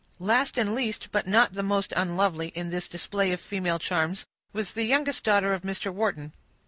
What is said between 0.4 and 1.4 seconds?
and least, but